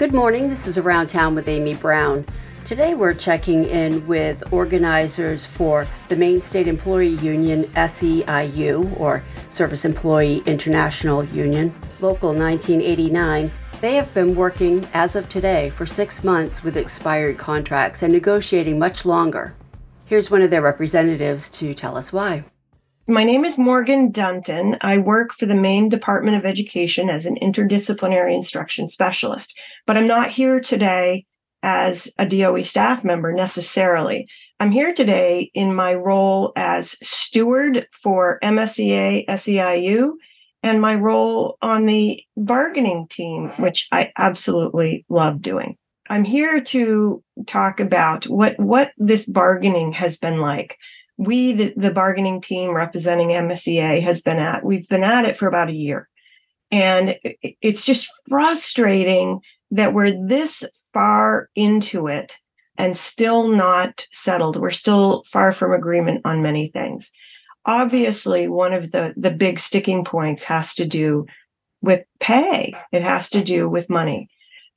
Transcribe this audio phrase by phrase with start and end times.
[0.00, 0.48] Good morning.
[0.48, 2.24] This is Around Town with Amy Browne.
[2.64, 9.84] Today we're checking in with organizers for the Maine State Employee Union SEIU, or Service
[9.84, 13.52] Employee International Union, Local 1989.
[13.82, 18.78] They have been working as of today for six months with expired contracts and negotiating
[18.78, 19.54] much longer.
[20.06, 22.44] Here's one of their representatives to tell us why.
[23.10, 24.76] My name is Morgan Dunton.
[24.82, 30.06] I work for the Maine Department of Education as an interdisciplinary instruction specialist, but I'm
[30.06, 31.26] not here today
[31.60, 34.28] as a DOE staff member necessarily.
[34.60, 40.12] I'm here today in my role as steward for MSEA SEIU
[40.62, 45.76] and my role on the bargaining team, which I absolutely love doing.
[46.08, 50.78] I'm here to talk about what, what this bargaining has been like
[51.20, 54.64] we, the, the bargaining team representing MSEA, has been at.
[54.64, 56.08] We've been at it for about a year.
[56.70, 57.16] And
[57.60, 62.38] it's just frustrating that we're this far into it
[62.78, 64.56] and still not settled.
[64.56, 67.10] We're still far from agreement on many things.
[67.66, 71.26] Obviously, one of the, the big sticking points has to do
[71.82, 74.30] with pay, it has to do with money.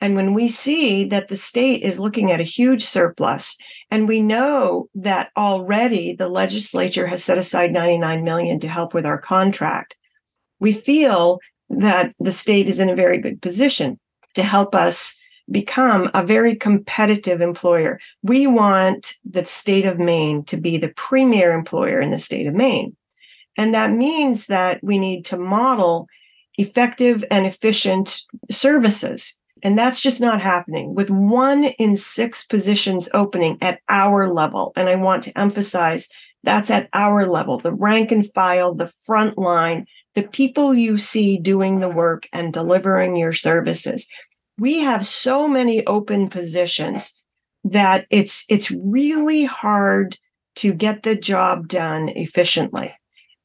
[0.03, 3.57] And when we see that the state is looking at a huge surplus,
[3.89, 9.05] and we know that already the legislature has set aside 99 million to help with
[9.05, 9.95] our contract,
[10.59, 13.97] we feel that the state is in a very good position
[14.33, 15.15] to help us
[15.49, 17.97] become a very competitive employer.
[18.23, 22.53] We want the state of Maine to be the premier employer in the state of
[22.53, 22.97] Maine.
[23.55, 26.09] And that means that we need to model
[26.57, 28.19] effective and efficient
[28.51, 34.73] services and that's just not happening with one in six positions opening at our level.
[34.75, 36.09] And I want to emphasize
[36.43, 41.39] that's at our level, the rank and file, the front line, the people you see
[41.39, 44.07] doing the work and delivering your services.
[44.59, 47.23] We have so many open positions
[47.63, 50.17] that it's it's really hard
[50.55, 52.93] to get the job done efficiently.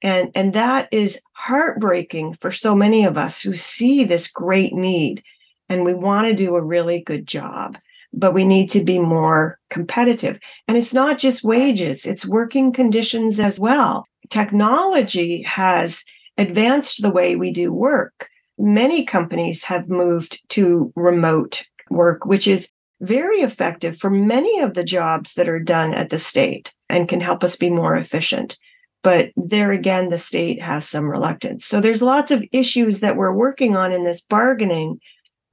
[0.03, 5.23] And, and that is heartbreaking for so many of us who see this great need
[5.69, 7.79] and we want to do a really good job
[8.13, 10.39] but we need to be more competitive.
[10.67, 14.07] And it's not just wages, it's working conditions as well.
[14.31, 16.05] Technology has
[16.37, 18.29] advanced the way we do work.
[18.59, 24.83] Many companies have moved to remote work, which is very effective for many of the
[24.83, 28.59] jobs that are done at the state and can help us be more efficient.
[29.03, 31.65] But there again, the state has some reluctance.
[31.65, 35.01] So there's lots of issues that we're working on in this bargaining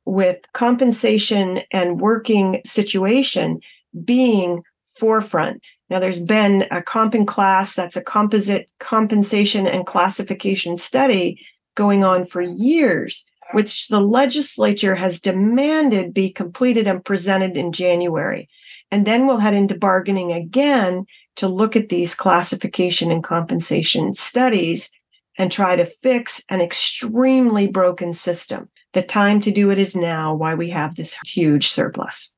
[0.06, 3.60] with compensation and working situation
[4.04, 5.64] being forefront.
[5.90, 11.40] Now, there's been a comp in class, that's a composite compensation and classification study
[11.76, 18.50] going on for years, which the legislature has demanded be completed and presented in January.
[18.92, 21.06] And then we'll head into bargaining again
[21.36, 24.90] to look at these classification and compensation studies
[25.38, 28.70] and try to fix an extremely broken system.
[28.94, 32.34] The time to do it is now, why we have this huge surplus.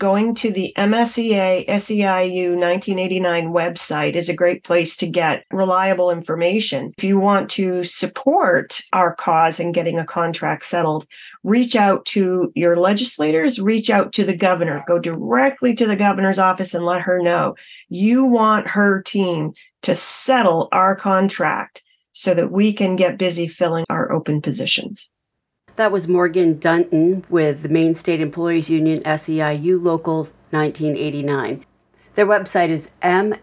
[0.00, 6.92] Going to the MSEA SEIU 1989 website is a great place to get reliable information.
[6.98, 11.06] If you want to support our cause in getting a contract settled,
[11.44, 16.40] reach out to your legislators, reach out to the governor, go directly to the governor's
[16.40, 17.54] office and let her know
[17.88, 23.84] you want her team to settle our contract so that we can get busy filling
[23.88, 25.10] our open positions.
[25.76, 31.64] That was Morgan Dunton with the Maine State Employees Union SEIU Local 1989.
[32.14, 33.42] Their website is mseaseiu.org.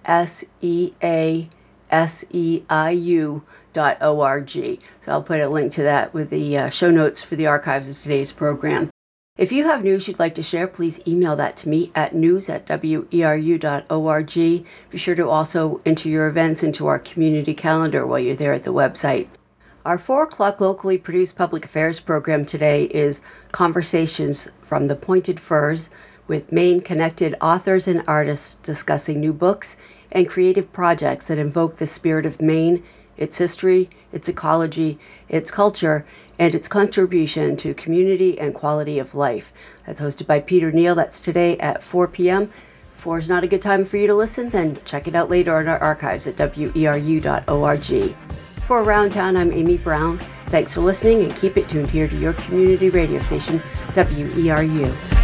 [5.01, 7.89] So I'll put a link to that with the uh, show notes for the archives
[7.89, 8.91] of today's program.
[9.39, 12.49] If you have news you'd like to share, please email that to me at news
[12.49, 14.33] at weru.org.
[14.33, 18.65] Be sure to also enter your events into our community calendar while you're there at
[18.65, 19.29] the website.
[19.85, 23.21] Our 4 o'clock locally produced public affairs program today is
[23.53, 25.89] Conversations from the Pointed Firs
[26.27, 29.77] with Maine connected authors and artists discussing new books
[30.11, 32.83] and creative projects that invoke the spirit of Maine,
[33.15, 34.97] its history, its ecology,
[35.27, 36.05] its culture,
[36.37, 39.51] and its contribution to community and quality of life.
[39.85, 40.95] That's hosted by Peter Neal.
[40.95, 42.51] That's today at 4 p.m.
[42.95, 45.29] If 4 is not a good time for you to listen, then check it out
[45.29, 48.15] later in our archives at weru.org.
[48.67, 50.19] For Around Town, I'm Amy Browne.
[50.47, 53.59] Thanks for listening and keep it tuned here to your community radio station,
[53.93, 55.18] WERU.